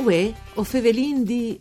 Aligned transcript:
Uè, 0.00 0.32
o 0.54 0.64
fevelin 0.64 1.24
di... 1.24 1.58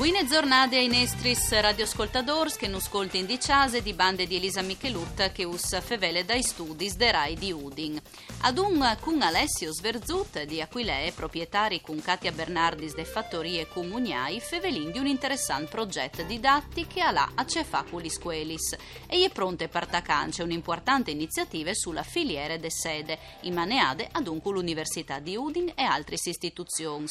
Buine 0.00 0.26
giornate 0.26 0.78
ai 0.78 0.88
nestris 0.88 1.50
radioascoltadors 1.50 2.56
che 2.56 2.68
non 2.68 2.80
ascolti 2.80 3.18
in 3.18 3.26
diciase 3.26 3.82
di 3.82 3.92
bande 3.92 4.26
di 4.26 4.36
Elisa 4.36 4.62
Michelut 4.62 5.30
che 5.30 5.44
us 5.44 5.78
fevele 5.82 6.24
dai 6.24 6.42
studi 6.42 6.90
de 6.96 7.10
Rai 7.10 7.34
di 7.34 7.52
Udin. 7.52 8.00
Ad 8.42 8.56
un 8.56 8.96
con 9.00 9.20
Alessio 9.20 9.70
Sverzut 9.70 10.44
di 10.44 10.62
Aquilee, 10.62 11.12
proprietari 11.12 11.82
con 11.82 12.00
Katia 12.00 12.32
Bernardis 12.32 12.94
de 12.94 13.04
Fattorie 13.04 13.68
Comuniai, 13.68 14.40
fevelin 14.40 14.90
di 14.90 14.98
un 14.98 15.06
interessante 15.06 15.68
progetto 15.68 16.22
didattico 16.22 17.02
alla 17.02 17.32
a 17.34 17.44
Cefaculis 17.44 18.18
Quelis 18.18 18.74
e 19.06 19.22
è 19.22 19.30
pronte 19.30 19.68
partacance 19.68 20.42
un'importante 20.42 21.10
iniziativa 21.10 21.74
sulla 21.74 22.04
filiere 22.04 22.58
de 22.58 22.70
sede, 22.70 23.18
in 23.42 23.52
maneade 23.52 24.08
ad 24.10 24.26
un 24.28 24.40
con 24.40 24.54
l'Università 24.54 25.18
di 25.18 25.36
Udin 25.36 25.70
e 25.74 25.82
altre 25.82 26.14
istituzioni. 26.14 27.04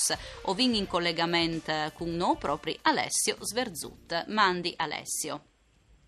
Ovin 0.45 0.73
in 0.73 0.87
collegamento 0.87 1.71
con 1.93 2.09
noi 2.15 2.35
proprio 2.37 2.77
Alessio 2.83 3.35
Sverzut. 3.39 4.25
Mandi 4.27 4.73
Alessio. 4.77 5.41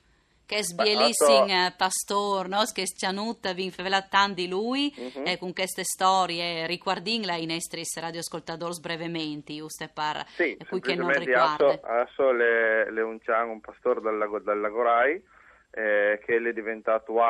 che 0.46 0.62
sbielissing 0.62 1.50
eh, 1.50 1.74
pastor, 1.76 2.48
no? 2.48 2.62
che 2.72 2.86
stianut 2.86 3.52
vin 3.52 3.70
fevelattan 3.70 4.32
di 4.32 4.48
lui 4.48 4.90
uh-huh. 4.96 5.22
e 5.26 5.36
con 5.36 5.52
queste 5.52 5.84
storie 5.84 6.66
riguardinla 6.66 7.34
i 7.34 7.44
nostri 7.44 7.82
radioascoltatori 8.00 8.80
brevemente, 8.80 9.54
giusto 9.54 9.90
per 9.92 10.24
sì, 10.28 10.56
cui 10.66 10.80
che 10.80 10.94
non 10.94 11.12
riguarda. 11.12 11.66
Adesso, 11.66 11.86
adesso 11.86 12.32
le, 12.32 12.90
le 12.90 13.02
unciamo 13.02 13.52
un 13.52 13.60
pastore 13.60 14.00
dal 14.00 14.16
lago, 14.16 14.38
dal 14.38 14.58
Lagorai 14.58 15.22
eh, 15.70 16.18
che 16.24 16.36
è 16.36 16.52
diventato 16.54 17.12
uh, 17.12 17.20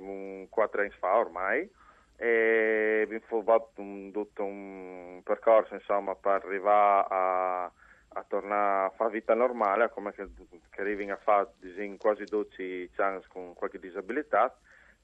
un 0.00 0.46
4 0.48 0.80
anni 0.80 0.90
fa 0.98 1.16
ormai 1.16 1.70
e 2.16 3.00
abbiamo 3.04 3.42
fatto 3.42 3.80
un, 3.80 4.10
tutto 4.12 4.44
un 4.44 5.20
percorso 5.24 5.74
insomma, 5.74 6.14
per 6.14 6.42
arrivare 6.44 7.06
a, 7.10 7.64
a 7.64 8.24
tornare 8.28 8.86
a 8.86 8.90
fare 8.90 9.10
vita 9.10 9.34
normale 9.34 9.90
come 9.90 10.12
che, 10.12 10.28
che 10.70 10.80
arrivi 10.80 11.10
a 11.10 11.16
fare 11.16 11.48
in 11.76 11.96
quasi 11.96 12.24
12 12.24 12.90
anni 12.96 13.20
con 13.28 13.54
qualche 13.54 13.78
disabilità. 13.78 14.56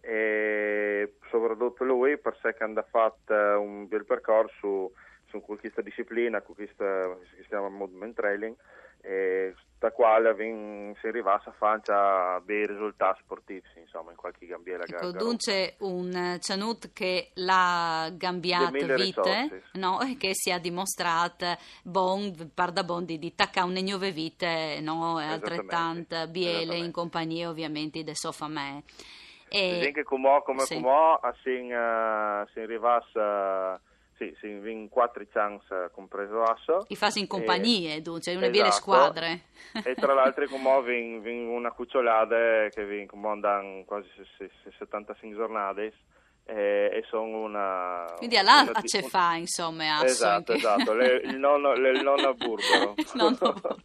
E 0.03 1.17
soprattutto 1.29 1.85
lui 1.85 2.17
per 2.17 2.35
sé 2.41 2.55
che 2.55 2.65
ha 2.65 2.87
fatto 2.89 3.35
un 3.35 3.87
bel 3.87 4.07
percorso 4.07 4.93
su, 5.27 5.43
questa 5.43 5.83
disciplina, 5.83 6.41
questa 6.41 7.17
che 7.21 7.43
si 7.43 7.49
chiama 7.49 7.69
movement 7.69 8.15
trailing 8.15 8.57
e 9.03 9.55
da 9.79 9.91
quale 9.93 10.35
si 11.01 11.07
arrivasse 11.07 11.49
a 11.49 11.53
fare 11.53 11.81
bei 12.43 12.67
risultati 12.67 13.23
sportivi 13.23 13.63
insomma 13.77 14.11
in 14.11 14.17
qualche 14.17 14.45
gambiera 14.45 14.85
ecco, 14.85 15.11
dunque 15.11 15.77
un 15.79 16.37
Cianut 16.39 16.93
che 16.93 17.31
l'ha 17.37 18.13
cambiato 18.19 18.71
vite 18.73 19.63
no? 19.75 20.01
e 20.03 20.19
che 20.19 20.35
si 20.35 20.51
è 20.51 20.61
dimostrato 20.61 21.57
bon, 21.83 22.51
par 22.53 22.73
da 22.73 22.85
bon 22.85 23.07
di, 23.07 23.35
tacca 23.35 23.65
un 23.65 23.79
nuove 23.83 24.11
vite 24.11 24.81
no? 24.83 25.17
altrettanto 25.17 26.29
biele 26.29 26.77
in 26.77 26.93
compagnia 26.93 27.49
ovviamente 27.49 28.03
di 28.03 28.15
Sofamè 28.15 28.83
e 29.53 29.91
che 29.93 30.05
come, 30.05 30.43
come, 30.45 30.61
sì. 30.61 30.75
come 30.75 31.19
si, 31.43 31.51
uh, 31.51 32.47
si 32.53 32.61
arrivasse 32.61 33.81
sì, 34.21 34.37
sì, 34.39 34.49
in 34.49 34.91
quattro 34.91 35.25
chance 35.33 35.91
compreso 35.95 36.43
Asso. 36.43 36.85
I 36.89 36.97
fasi 36.97 37.21
in 37.21 37.27
compagnie, 37.27 38.03
dunque, 38.03 38.35
una 38.35 38.51
esatto. 38.51 38.71
squadre. 38.71 39.45
e 39.83 39.95
tra 39.95 40.13
l'altro 40.13 40.47
come 40.47 40.83
vin, 40.83 41.23
vin 41.23 41.49
una 41.49 41.71
cucciolata 41.71 42.69
che 42.69 42.85
vin 42.85 43.07
come 43.07 43.29
andano 43.29 43.83
quasi 43.87 44.09
75 44.77 45.37
giornate 45.37 45.93
e, 46.45 46.91
e 46.93 47.05
sono 47.09 47.45
una... 47.45 48.13
Quindi 48.17 48.37
alla 48.37 48.63
una, 48.69 48.83
ce 48.83 49.03
fa, 49.03 49.37
insomma, 49.37 49.97
Asso. 49.97 50.05
Esatto, 50.05 50.53
esatto, 50.53 50.93
le, 50.93 51.21
il 51.25 51.39
nonno, 51.39 51.73
le, 51.75 51.91
il 51.91 52.03
nonno 52.03 52.35
burbero. 52.35 52.95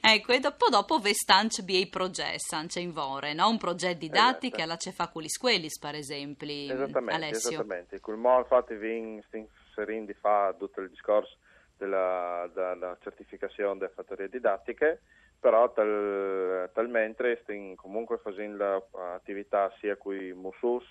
ecco, 0.00 0.32
e 0.32 0.38
dopo, 0.38 0.68
dopo 0.68 0.98
vestanci 0.98 1.64
bei 1.64 1.88
progetti, 1.88 2.54
anche 2.54 2.80
in 2.80 2.92
Vore, 2.92 3.32
no? 3.32 3.48
Un 3.48 3.58
progetto 3.58 3.98
didattico 3.98 4.56
esatto. 4.56 4.62
alla 4.62 4.76
ce 4.76 4.92
fa 4.92 5.10
gli 5.14 5.28
squelis, 5.28 5.78
per 5.78 5.94
esempio, 5.94 6.48
esattamente, 6.48 7.14
Alessio. 7.14 7.50
Esattamente, 7.50 8.00
col 8.00 8.18
mo 8.18 8.38
infatti 8.38 8.74
vin 8.74 9.22
Serin 9.30 9.48
di 9.84 10.14
fa 10.14 10.54
tutto 10.58 10.80
il 10.80 10.88
discorso 10.88 11.36
della, 11.76 12.48
della 12.52 12.96
certificazione 13.00 13.78
delle 13.78 13.92
fattorie 13.92 14.28
didattiche, 14.28 15.00
però 15.38 15.70
tal, 15.72 16.70
talmente 16.72 17.40
stiamo 17.42 17.74
comunque 17.74 18.18
facendo 18.18 18.88
attività 19.14 19.70
sia 19.78 19.96
con 19.96 20.14
i 20.14 20.32
musus, 20.32 20.84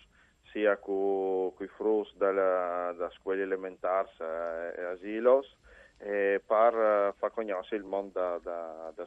sia 0.51 0.77
con 0.77 1.53
i 1.59 1.67
frus 1.67 2.15
della, 2.15 2.93
da 2.95 3.09
scuole 3.11 3.41
elementari 3.41 4.09
e 4.19 4.83
asilos, 4.83 5.57
e 5.97 6.41
per 6.45 7.13
far 7.17 7.31
conoscere 7.31 7.81
il 7.81 7.87
mondo 7.87 8.19
da, 8.19 8.39
da, 8.43 8.91
da 8.93 9.05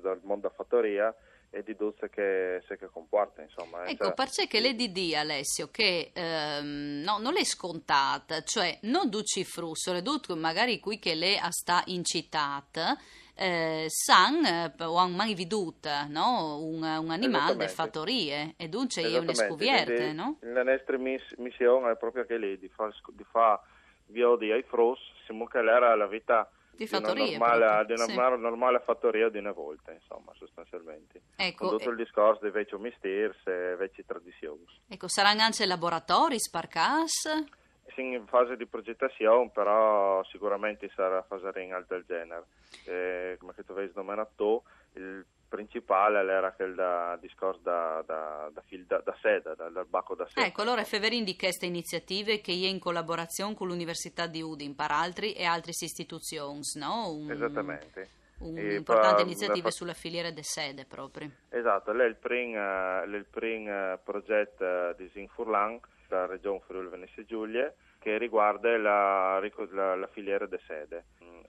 dal 0.00 0.20
mondo 0.22 0.48
da 0.48 0.54
fattoria 0.54 1.14
e 1.50 1.62
di 1.62 1.74
duzze 1.74 2.10
che, 2.10 2.62
se 2.66 2.76
che 2.76 2.88
comporta 2.90 3.40
insomma 3.40 3.86
ecco 3.86 4.06
cioè... 4.06 4.14
perché 4.14 4.46
che 4.46 4.60
le 4.60 4.74
di 4.74 5.16
Alessio 5.16 5.68
che 5.70 6.10
ehm, 6.12 7.02
no, 7.02 7.18
non 7.18 7.36
è 7.38 7.44
scontata 7.44 8.42
cioè 8.42 8.78
non 8.82 9.08
duci 9.08 9.44
frusso 9.44 9.92
le 9.92 10.02
duci 10.02 10.34
magari 10.34 10.78
qui 10.78 10.98
che 10.98 11.14
lei 11.14 11.38
sta 11.48 11.82
incitata 11.86 12.96
eh, 13.34 13.86
san 13.88 14.44
eh, 14.44 14.74
o 14.84 14.96
han 14.96 15.14
mai 15.14 15.34
veduto 15.34 15.88
no? 16.08 16.58
un, 16.58 16.82
un 16.82 17.10
animale 17.10 17.56
di 17.56 17.68
fattorie 17.68 18.54
e 18.56 18.68
dunque 18.68 19.02
è 19.02 19.16
una 19.16 19.32
scuvierte 19.32 20.12
no? 20.12 20.38
la 20.40 20.64
nostra 20.64 20.98
miss- 20.98 21.36
missione 21.36 21.92
è 21.92 21.96
proprio 21.96 22.26
che 22.26 22.36
lei 22.36 22.58
di 22.58 22.68
fare 22.68 22.92
fa 23.30 23.62
via 24.06 24.36
di 24.36 24.50
ai 24.50 24.62
frus 24.64 24.98
siamo 25.24 25.46
che 25.46 25.58
era 25.58 25.94
la 25.94 26.06
vita 26.06 26.50
di 26.78 26.86
fattoria. 26.86 27.36
Una 27.36 27.56
normale, 27.56 27.86
di 27.86 27.92
una 27.92 28.04
sì. 28.04 28.14
normale 28.14 28.80
fattoria 28.84 29.28
di 29.28 29.38
una 29.38 29.50
volta, 29.50 29.90
insomma, 29.92 30.32
sostanzialmente. 30.36 31.22
Ecco, 31.34 31.68
Con 31.68 31.78
tutto 31.78 31.90
il 31.90 31.96
discorso 31.96 32.44
di 32.44 32.50
vecchio 32.50 32.78
misteri 32.78 33.34
e 33.44 33.74
vecchie 33.76 34.04
tradizioni. 34.06 34.64
Ecco, 34.86 35.08
saranno 35.08 35.42
anche 35.42 35.66
laboratori, 35.66 36.38
sparcas? 36.38 37.46
Sì, 37.94 38.02
in 38.02 38.26
fase 38.28 38.56
di 38.56 38.66
progettazione, 38.66 39.50
però 39.50 40.22
sicuramente 40.26 40.88
sarà 40.94 41.20
fase 41.22 41.50
in 41.60 41.72
alto 41.72 41.94
del 41.94 42.04
genere. 42.06 42.44
Eh, 42.84 43.36
come 43.40 43.54
tu 43.66 43.74
vedi 43.74 43.92
domenato, 43.92 44.62
il 44.92 45.26
principale 45.48 46.20
era 46.30 46.52
quel 46.52 46.74
da 46.74 47.16
discorso 47.20 47.60
da, 47.62 48.02
da, 48.06 48.50
da, 48.52 48.62
da, 48.86 49.02
da 49.04 49.16
sede, 49.20 49.54
da, 49.56 49.68
dal 49.70 49.86
bacco 49.86 50.14
da 50.14 50.26
sede. 50.26 50.46
Ecco, 50.46 50.62
allora 50.62 50.84
Feverin 50.84 51.24
di 51.24 51.36
queste 51.36 51.66
iniziative 51.66 52.40
che 52.40 52.52
è 52.52 52.66
in 52.66 52.78
collaborazione 52.78 53.54
con 53.54 53.68
l'Università 53.68 54.26
di 54.26 54.42
Udin, 54.42 54.74
per 54.74 54.90
altri 54.90 55.32
e 55.32 55.44
altre 55.44 55.72
istituzioni, 55.72 56.60
no? 56.74 57.10
Un, 57.10 57.30
Esattamente. 57.30 58.10
Un'importante 58.38 59.22
iniziativa 59.22 59.64
la... 59.64 59.70
sulla 59.72 59.94
filiera 59.94 60.30
de 60.30 60.44
sede 60.44 60.84
proprio. 60.84 61.28
Esatto, 61.48 61.92
lei 61.92 62.06
è 62.06 62.08
il 62.08 62.16
primo, 62.16 63.02
il 63.02 63.26
primo 63.28 63.98
progetto 64.04 64.94
di 64.96 65.08
Zinfurlan, 65.12 65.80
la 66.08 66.26
regione 66.26 66.60
Friuli 66.64 66.88
Venezia 66.88 67.24
Giulia, 67.24 67.72
che 67.98 68.18
riguarda 68.18 68.76
la, 68.78 69.40
la, 69.40 69.94
la 69.96 70.06
filiera 70.06 70.46
de 70.46 70.60
sede 70.66 71.04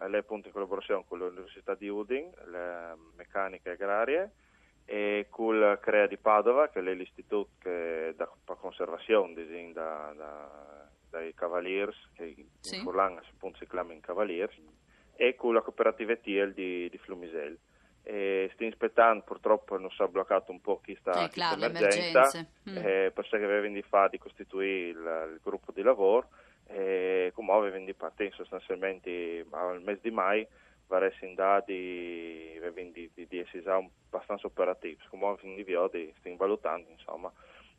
lei 0.07 0.19
appunto 0.19 0.47
in 0.47 0.53
collaborazione 0.53 1.03
con 1.07 1.19
l'Università 1.19 1.75
di 1.75 1.89
Udin, 1.89 2.31
le 2.45 2.95
meccaniche 3.15 3.71
agrarie, 3.71 4.31
e 4.85 5.27
con 5.29 5.77
CREA 5.81 6.07
di 6.07 6.17
Padova, 6.17 6.69
che 6.69 6.79
è 6.79 6.81
l'istituto 6.81 7.49
che 7.59 8.13
da 8.15 8.27
conservazione 8.55 9.33
da, 9.73 10.13
da, 10.15 10.87
dai 11.09 11.33
Cavaliers, 11.33 12.09
che 12.13 12.45
sì. 12.59 12.77
in 12.77 12.83
Furlan 12.83 13.17
appunto 13.17 13.57
si 13.57 13.67
chiamano 13.67 13.99
Cavaliers, 14.01 14.57
e 15.15 15.35
con 15.35 15.53
la 15.53 15.61
cooperativa 15.61 16.15
TIEL 16.15 16.53
di, 16.53 16.89
di 16.89 16.97
Flumisel. 16.97 17.57
E 18.01 18.49
stiamo 18.53 18.71
aspettando, 18.71 19.23
purtroppo 19.23 19.77
non 19.77 19.91
si 19.91 20.01
è 20.01 20.07
bloccato 20.07 20.51
un 20.51 20.61
po' 20.61 20.79
chi 20.79 20.95
sta 20.99 21.25
eh, 21.25 21.29
claro, 21.29 21.61
emergenza, 21.61 22.47
mm. 22.67 22.77
eh, 22.77 23.11
per 23.13 23.27
sé 23.27 23.37
che 23.37 23.43
aveva 23.43 23.67
di 23.67 23.81
fa 23.83 24.07
di 24.07 24.17
costituire 24.17 24.87
il, 24.87 25.31
il 25.33 25.39
gruppo 25.43 25.71
di 25.71 25.83
lavoro 25.83 26.29
e 26.71 27.31
come 27.33 27.51
avevano 27.51 27.85
di 27.85 27.93
partire 27.93 28.31
sostanzialmente 28.31 29.45
al 29.49 29.81
mese 29.81 30.01
di 30.03 30.11
mai 30.11 30.47
varessero 30.87 31.33
dati 31.33 31.73
di, 31.73 33.11
di, 33.13 33.27
di 33.27 33.37
essere 33.39 33.71
abbastanza 33.71 34.47
operativi, 34.47 34.97
come 35.09 35.27
avevano 35.27 35.55
di 35.55 35.63
viodi, 35.63 36.13
stiamo 36.17 36.37
valutando 36.37 36.89
insomma 36.89 37.31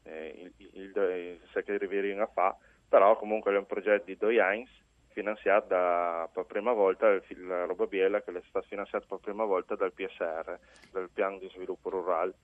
eh, 0.04 0.52
il, 0.56 0.66
il, 0.72 0.92
il, 0.94 1.40
se 1.52 1.62
che 1.64 1.72
arriveremo 1.72 2.22
a 2.22 2.30
fare, 2.32 2.56
però 2.88 3.16
comunque 3.16 3.52
è 3.52 3.58
un 3.58 3.66
progetto 3.66 4.04
di 4.04 4.16
due 4.16 4.40
anni 4.40 4.68
finanziato 5.08 6.30
per 6.32 6.44
prima 6.46 6.72
volta, 6.72 7.20
la 7.36 7.64
roba 7.64 7.86
biela 7.86 8.22
che 8.22 8.30
è 8.30 8.42
stata 8.48 8.66
finanziata 8.66 9.06
per 9.08 9.18
prima 9.18 9.44
volta 9.44 9.74
dal 9.74 9.92
PSR, 9.92 10.58
dal 10.92 11.10
Piano 11.12 11.38
di 11.38 11.48
Sviluppo 11.48 11.90
Rurale. 11.90 12.34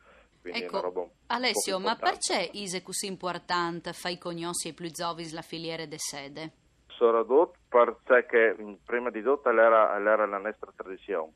Ecco, 0.53 1.11
Alessio, 1.27 1.79
ma 1.79 1.97
perché 1.97 2.51
è 2.51 2.83
così 2.83 3.07
importante 3.07 3.93
fai 3.93 4.19
conoscere 4.19 4.75
più 4.75 4.89
zovis 4.93 5.33
la 5.33 5.43
filiera 5.43 5.87
de 5.87 5.99
sede? 5.99 6.53
Soprattutto 6.89 7.59
perché 7.69 8.57
prima 8.85 9.11
di 9.11 9.23
tutto 9.23 9.51
era, 9.51 9.95
era 9.97 10.27
la 10.27 10.39
nostra 10.39 10.73
tradizione, 10.75 11.33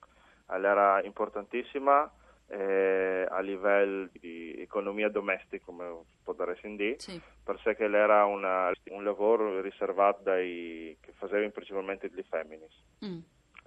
era 0.47 1.03
importantissima 1.03 2.11
eh, 2.51 3.27
a 3.31 3.41
livello 3.41 4.09
di 4.13 4.55
economia 4.59 5.09
domestica, 5.09 5.65
come 5.65 6.03
può 6.23 6.33
dare 6.33 6.59
dire, 6.63 6.99
sì. 6.99 7.21
perché 7.45 7.77
era 7.85 8.25
una, 8.25 8.73
un 8.91 9.05
lavoro 9.05 9.61
riservato 9.61 10.23
dai 10.23 10.97
che 11.01 11.13
facevano 11.13 11.51
principalmente 11.51 12.11
gli 12.13 12.25
femminis, 12.29 12.75
mm. 13.05 13.19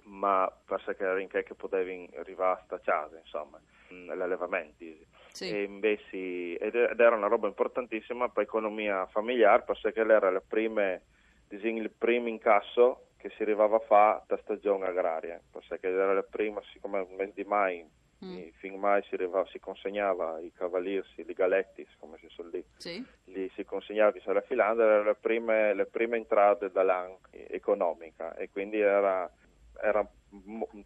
ma 0.02 0.52
perché 0.66 1.02
era 1.02 1.18
in 1.20 1.28
che 1.28 1.44
potevi 1.56 2.10
arrivare 2.18 2.60
a 2.60 2.62
stacciare, 2.64 3.20
insomma, 3.24 3.58
l'allevamento. 4.14 4.84
Sì. 5.34 5.50
E 5.50 5.64
invece, 5.64 6.56
ed 6.58 6.74
era 6.76 7.16
una 7.16 7.26
roba 7.26 7.48
importantissima 7.48 8.28
per 8.28 8.44
l'economia 8.44 9.04
familiare, 9.06 9.64
perché 9.64 10.00
era 10.00 10.28
il 10.28 10.42
primo 10.46 12.28
incasso 12.28 13.08
che 13.16 13.30
si 13.30 13.42
arrivava 13.42 13.76
a 13.76 13.80
fare 13.80 14.22
da 14.28 14.38
stagione 14.42 14.86
agraria, 14.86 15.40
perché 15.50 15.88
era 15.88 16.14
la 16.14 16.22
prima, 16.22 16.62
siccome 16.72 17.04
di 17.34 17.42
mai 17.42 17.84
Mm. 18.24 18.48
Fin 18.56 18.78
mai 18.78 19.02
si, 19.02 19.14
arrivava, 19.14 19.46
si, 19.50 19.58
consegnava 19.58 20.38
i 20.40 20.50
cavalieri, 20.52 21.06
i 21.16 21.32
galetti, 21.34 21.86
come 21.98 22.16
si 22.18 22.26
suol 22.28 22.48
dire, 22.48 22.64
sì. 22.78 23.04
li 23.24 23.50
si 23.54 23.64
consegnava 23.64 24.14
alla 24.24 24.40
Finlandia, 24.40 24.84
era 24.84 25.02
la 25.02 25.14
prima, 25.14 25.72
le 25.74 25.84
prime 25.84 26.16
entrate 26.16 26.70
dall'anno 26.70 27.18
economica 27.30 28.34
e 28.36 28.48
quindi 28.50 28.80
era, 28.80 29.30
era 29.82 30.06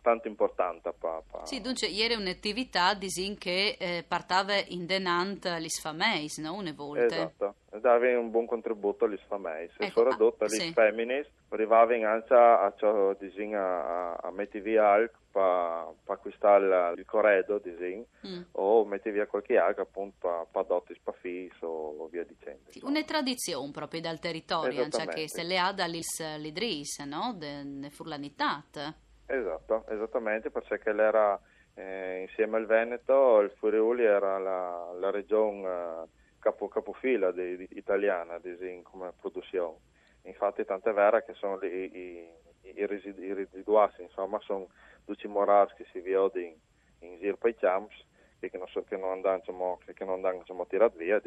tanto 0.02 0.28
importante. 0.28 0.92
Pa, 0.98 1.22
pa. 1.28 1.44
Sì, 1.44 1.60
dunque, 1.60 1.88
ieri 1.88 2.14
un'attività 2.14 2.94
disin 2.94 3.36
che 3.36 3.76
eh, 3.78 4.04
partava 4.06 4.54
in 4.68 4.86
denant 4.86 5.48
gli 5.58 5.68
sfameis, 5.68 6.38
no? 6.38 6.54
Una 6.54 6.72
volta. 6.72 7.04
Esatto, 7.04 7.54
dava 7.80 8.18
un 8.18 8.30
buon 8.30 8.46
contributo 8.46 9.04
agli 9.04 9.18
sfameis. 9.24 9.72
Ecco, 9.72 9.84
e 9.84 9.90
soprattutto 9.90 10.44
ah, 10.44 10.48
sì. 10.48 10.72
femminist 10.72 11.30
arrivavano 11.50 12.06
anche 12.06 12.34
a, 12.34 12.60
a, 12.62 12.74
a, 12.74 14.14
a 14.14 14.30
mettere 14.30 14.62
via 14.62 15.10
per 15.30 15.94
acquistare 16.06 16.94
il 16.96 17.04
corredo 17.04 17.58
disin, 17.58 18.04
mm. 18.26 18.42
o 18.52 18.84
mettere 18.84 19.14
via 19.14 19.26
qualche 19.26 19.56
altro 19.56 19.82
appunto 19.82 20.48
per 20.50 20.64
dotti 20.64 20.94
spafis 20.94 21.60
o, 21.60 21.96
o 21.98 22.08
via 22.08 22.24
dicendo. 22.24 22.70
Sì, 22.70 22.80
una 22.82 23.02
tradizione 23.04 23.70
proprio 23.70 24.00
dal 24.00 24.18
territorio, 24.18 24.88
cioè 24.88 25.06
che 25.06 25.28
se 25.28 25.42
le 25.42 25.58
ha 25.58 25.72
dall'Idris, 25.72 26.98
no? 27.00 27.34
De, 27.36 27.62
de 27.64 27.90
furlanitat. 27.90 28.94
Esatto, 29.30 29.84
esattamente, 29.88 30.50
perché 30.50 30.90
l'era 30.90 31.38
eh, 31.74 32.22
insieme 32.22 32.56
al 32.56 32.64
Veneto, 32.64 33.40
il 33.40 33.50
Friuli 33.50 34.02
era 34.02 34.38
la, 34.38 34.90
la 34.98 35.10
regione 35.10 35.68
eh, 35.68 36.08
capo, 36.38 36.68
capofila 36.68 37.30
di, 37.30 37.58
di, 37.58 37.68
italiana 37.72 38.38
di, 38.38 38.80
come 38.82 39.12
produzione. 39.20 39.76
Infatti 40.22 40.64
tant'è 40.64 40.94
vera 40.94 41.22
che 41.22 41.34
sono 41.34 41.62
i, 41.62 41.66
i, 41.94 42.28
i, 42.74 42.86
residu, 42.86 43.20
i 43.20 43.34
residuati, 43.34 44.00
insomma, 44.00 44.40
sono 44.40 44.68
duci 45.04 45.28
morati 45.28 45.74
che 45.74 45.86
si 45.92 46.00
vedono 46.00 46.30
in, 46.36 46.54
in 47.00 47.18
giro 47.18 47.36
per 47.36 47.50
i 47.50 47.54
campi 47.54 47.96
che 48.38 48.56
non, 48.56 48.66
so, 48.68 48.82
che 48.84 48.96
non 48.96 49.10
andavano, 49.10 49.78
che 49.84 50.04
non 50.06 50.14
andavano 50.14 50.66
tirati 50.66 50.96
via, 50.96 51.20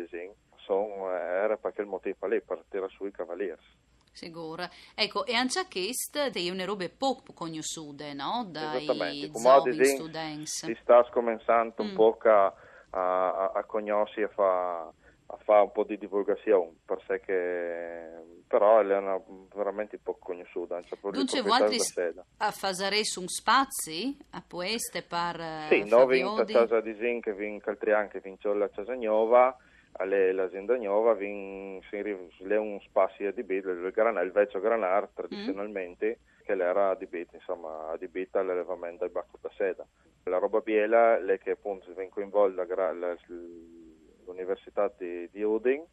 sono, 0.56 1.14
eh, 1.14 1.20
era 1.20 1.56
perché 1.58 1.82
il 1.82 1.88
motivo 1.88 2.26
lì, 2.26 2.42
per 2.42 2.64
tirare 2.68 2.90
su 2.90 3.06
i 3.06 3.12
cavalieri. 3.12 3.62
Sicuro. 4.12 4.68
Ecco, 4.94 5.26
e 5.26 5.34
anche 5.34 5.66
questo 5.70 6.20
è 6.20 6.50
una 6.50 6.66
roba 6.66 6.86
poco 6.96 7.34
conosciute, 7.34 8.14
no? 8.14 8.46
Dai 8.50 8.86
giovani 8.86 9.86
studenti. 9.86 10.46
Si 10.46 10.78
sta 10.82 11.04
cominciando 11.12 11.82
un 11.82 11.92
mm. 11.92 11.96
po' 11.96 12.18
a, 12.24 12.54
a, 12.92 13.52
a 13.56 13.64
conoscere 13.64 14.30
e 14.30 14.42
a, 14.42 14.82
a 14.84 15.38
fare 15.44 15.62
un 15.62 15.72
po' 15.72 15.84
di 15.84 15.98
divulgazione, 15.98 16.74
perché 16.86 18.22
però 18.48 18.82
è 18.82 18.98
una 18.98 19.18
veramente 19.56 19.98
poco 19.98 20.20
conosciuta. 20.34 20.78
Dunque, 21.10 21.42
voi 21.42 21.80
a 22.38 22.52
fare 22.52 23.04
su 23.06 23.26
spazi 23.26 24.18
a 24.32 24.44
queste 24.48 25.04
per 25.04 25.68
Sì, 25.70 25.88
noi 25.88 26.20
in 26.20 26.44
casa 26.46 26.82
di 26.82 26.94
Zin 27.00 27.22
che 27.22 27.34
vi 27.34 27.48
incaltriamo 27.48 28.10
che 28.10 28.20
vince 28.20 28.54
la 28.54 28.70
Casagnova 28.70 29.56
l'azienda 30.34 30.78
nuova 30.78 31.14
vin, 31.14 31.80
le 31.90 32.58
un 32.58 32.80
spazio 32.82 33.30
adibito, 33.30 33.70
il, 33.70 33.92
granare, 33.92 34.26
il 34.26 34.32
vecchio 34.32 34.60
granar 34.60 35.10
tradizionalmente 35.14 36.20
mm. 36.20 36.44
che 36.44 36.52
era 36.54 36.90
adibito, 36.90 37.36
insomma, 37.36 37.90
adibito 37.90 38.40
all'allevamento 38.40 39.04
del 39.04 39.14
bacco 39.14 39.38
da 39.42 39.50
seda. 39.56 39.86
La 40.24 40.38
roba 40.38 40.60
biela 40.60 41.24
è 41.24 41.38
che 41.40 41.52
appunto 41.52 41.92
viene 41.94 42.10
coinvolta 42.10 42.66
l'Università 44.26 44.92
di, 44.98 45.28
di 45.32 45.42
Udin 45.42 45.84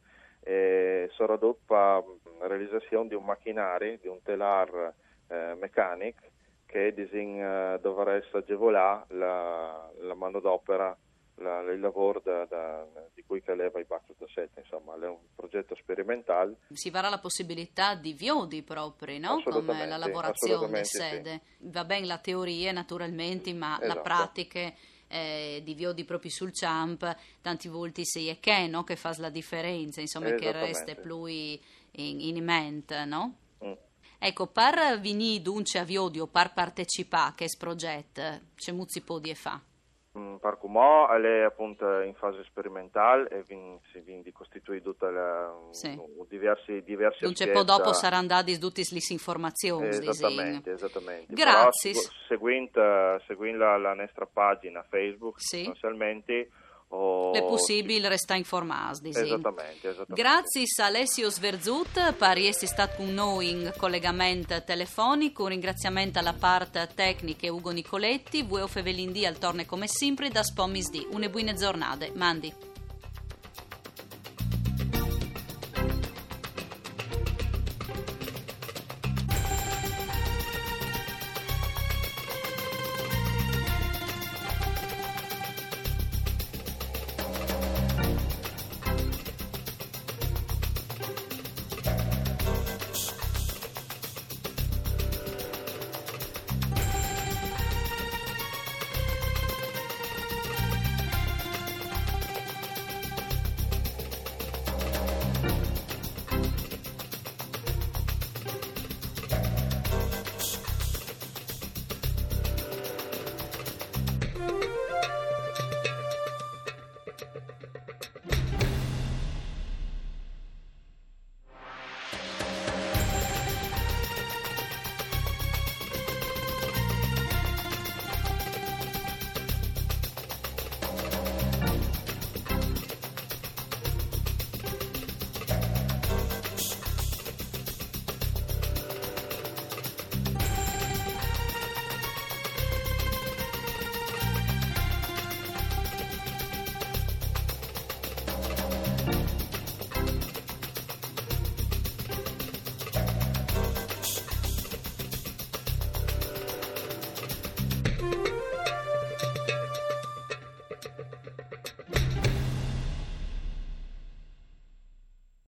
e 0.40 1.10
sarà 1.12 1.36
dopo 1.36 1.74
la 1.74 2.02
realizzazione 2.46 3.08
di 3.08 3.14
un 3.14 3.24
macchinario, 3.24 3.98
di 4.00 4.08
un 4.08 4.22
telar 4.22 4.94
eh, 5.28 5.56
meccanico 5.58 6.26
che 6.66 6.92
disin, 6.92 7.40
eh, 7.40 7.78
dovrà 7.80 8.20
agevolare 8.32 9.04
la, 9.08 9.90
la 10.00 10.14
manodopera 10.14 10.94
la, 11.38 11.60
il 11.72 11.80
lavoro 11.80 12.20
da, 12.22 12.44
da, 12.44 12.86
di 13.14 13.22
cui 13.26 13.42
leva 13.46 13.80
i 13.80 13.84
Bacchus 13.84 14.16
da 14.18 14.26
7, 14.32 14.60
insomma, 14.60 14.94
è 14.94 15.06
un 15.06 15.18
progetto 15.34 15.74
sperimentale. 15.74 16.56
Si 16.72 16.90
varrà 16.90 17.08
la 17.08 17.18
possibilità 17.18 17.94
di 17.94 18.12
viodi 18.12 18.62
propri, 18.62 19.18
no? 19.18 19.42
Come 19.42 19.86
la 19.86 19.96
lavorazione 19.96 20.84
sede. 20.84 21.40
Sì. 21.58 21.70
Va 21.70 21.84
bene 21.84 22.06
la 22.06 22.18
teoria 22.18 22.72
naturalmente, 22.72 23.52
ma 23.54 23.78
esatto. 23.78 23.94
la 23.94 24.00
pratica 24.00 24.72
eh, 25.08 25.60
di 25.64 25.74
viodi 25.74 26.04
proprio 26.04 26.30
sul 26.30 26.50
champ, 26.52 27.16
tanti 27.40 27.68
volti 27.68 28.04
si 28.04 28.28
è 28.28 28.38
che, 28.40 28.66
no? 28.66 28.84
Che 28.84 28.96
fa 28.96 29.14
la 29.18 29.30
differenza, 29.30 30.00
insomma, 30.00 30.32
che 30.34 30.52
resta 30.52 30.94
più 30.94 31.24
in, 31.24 31.58
in 31.92 32.44
mente, 32.44 33.04
no? 33.04 33.36
Mm. 33.64 33.72
Ecco, 34.20 34.48
per 34.48 34.98
venire 35.00 35.42
dunque 35.42 35.78
a 35.78 35.84
Viodi 35.84 36.18
o 36.18 36.26
per 36.26 36.52
partecipare 36.52 37.30
a 37.30 37.34
questo 37.34 37.58
progetto, 37.58 38.22
c'è 38.56 38.72
molti 38.72 39.00
può 39.00 39.20
di 39.20 39.34
fa? 39.34 39.60
Parco 40.40 40.68
Mo 40.68 41.08
è 41.08 41.42
appunto 41.42 42.00
in 42.00 42.14
fase 42.14 42.44
sperimentale 42.44 43.28
e 43.28 43.42
vin, 43.46 43.78
si 43.92 44.00
viene 44.00 44.22
costituire 44.32 44.82
tutte 44.82 45.10
le, 45.10 45.68
sì. 45.70 45.98
diversi, 46.28 46.82
diversi 46.82 47.24
Dunque 47.24 47.48
poi 47.50 47.64
dopo 47.64 47.92
saranno 47.92 48.26
date 48.28 48.58
tutte 48.58 48.82
le 48.90 49.00
informazioni. 49.08 49.88
Esattamente, 49.88 50.72
esattamente. 50.72 51.32
Grazie. 51.34 51.94
Seguendo, 52.26 53.20
seguendo 53.26 53.64
la, 53.64 53.76
la, 53.78 53.94
nostra 53.94 54.26
pagina 54.26 54.82
Facebook, 54.88 55.40
sì. 55.40 55.60
essenzialmente 55.60 56.50
o... 56.88 57.32
È 57.32 57.42
possibile 57.42 58.08
restare 58.08 58.38
informati. 58.38 59.08
Esattamente, 59.08 59.88
esattamente. 59.88 60.14
Grazie 60.14 60.64
a 60.80 60.86
Alessio 60.86 61.30
Sverzut 61.30 62.12
per 62.14 62.38
essere 62.38 62.66
stato 62.66 62.96
con 62.96 63.12
noi 63.12 63.50
in 63.50 63.72
collegamento 63.76 64.62
telefonico. 64.64 65.42
Un 65.42 65.50
ringraziamento 65.50 66.18
alla 66.18 66.32
parte 66.32 66.88
tecnica 66.94 67.52
Ugo 67.52 67.70
Nicoletti. 67.70 68.42
Vuoi 68.42 68.66
Fevelindì 68.68 69.26
al 69.26 69.38
torne 69.38 69.66
come 69.66 69.86
sempre 69.88 70.30
da 70.30 70.42
Spommis 70.42 70.90
di. 70.90 71.06
Une 71.10 71.28
buone 71.28 71.54
giornate. 71.54 72.12
Mandi. 72.14 72.67